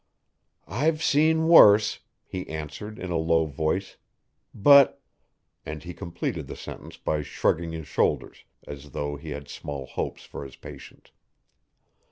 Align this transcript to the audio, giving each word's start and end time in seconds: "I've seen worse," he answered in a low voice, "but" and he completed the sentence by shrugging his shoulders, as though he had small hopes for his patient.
"I've 0.67 1.03
seen 1.03 1.47
worse," 1.47 1.99
he 2.25 2.49
answered 2.49 2.97
in 2.97 3.11
a 3.11 3.17
low 3.17 3.45
voice, 3.45 3.97
"but" 4.51 4.99
and 5.63 5.83
he 5.83 5.93
completed 5.93 6.47
the 6.47 6.55
sentence 6.55 6.97
by 6.97 7.21
shrugging 7.21 7.73
his 7.73 7.87
shoulders, 7.87 8.45
as 8.65 8.93
though 8.93 9.15
he 9.15 9.29
had 9.29 9.47
small 9.47 9.85
hopes 9.85 10.23
for 10.23 10.43
his 10.43 10.55
patient. 10.55 11.11